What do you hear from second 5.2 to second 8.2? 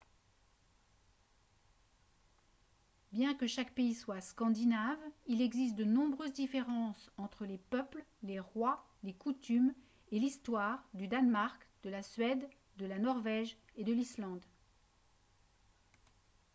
il existe de nombreuses différences entre les peuples